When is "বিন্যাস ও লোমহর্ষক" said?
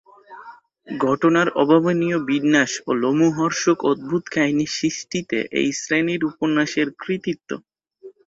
2.29-3.77